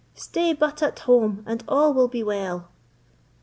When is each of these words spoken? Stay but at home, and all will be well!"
Stay 0.15 0.51
but 0.51 0.81
at 0.81 0.97
home, 1.01 1.43
and 1.45 1.63
all 1.67 1.93
will 1.93 2.07
be 2.07 2.23
well!" 2.23 2.71